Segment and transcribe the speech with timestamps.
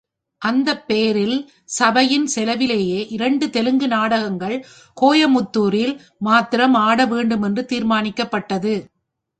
[0.41, 1.35] அதன் பேரில்
[1.65, 4.57] சபையின் செலவிலேயே இரண்டு தெலுங்கு நாடகங்கள்
[5.01, 5.93] கோயமுத்தூரில்
[6.17, 8.75] மாத்திரம் ஆட வேண்டுமென்று தீர்மானிக்கப்பட்டது.